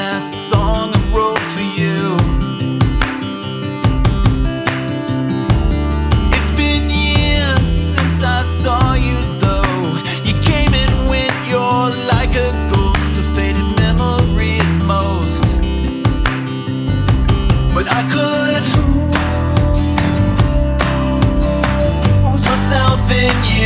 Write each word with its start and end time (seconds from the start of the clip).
that 0.00 0.26
song 0.30 0.92
I 0.94 1.00
wrote 1.12 1.44
for 1.54 1.66
you. 1.80 2.00
It's 6.36 6.52
been 6.60 6.84
years 6.88 7.66
since 7.94 8.22
I 8.22 8.40
saw 8.62 8.94
you, 8.94 9.18
though. 9.44 9.84
You 10.26 10.34
came 10.50 10.72
and 10.84 10.92
went, 11.10 11.34
you're 11.50 11.90
like 12.14 12.34
a 12.48 12.50
ghost, 12.72 13.12
a 13.22 13.24
faded 13.34 13.68
memory 13.82 14.54
at 14.66 14.74
most. 14.94 15.44
But 17.74 17.86
I 17.98 18.02
could 18.14 18.64
lose 22.24 22.44
myself 22.50 23.02
in 23.12 23.36
you. 23.52 23.59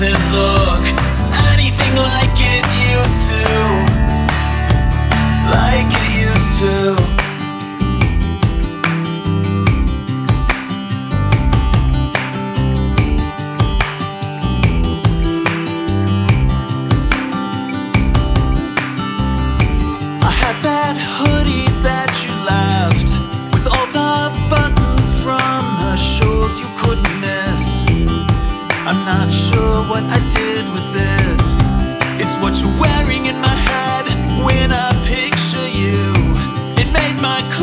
doesn't 0.00 0.27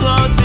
clothes. 0.06 0.45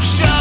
future. 0.00 0.33